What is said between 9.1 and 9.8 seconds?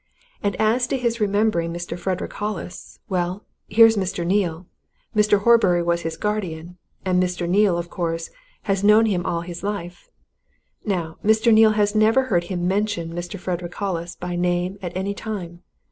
all his